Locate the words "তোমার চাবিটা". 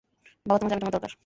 0.59-0.85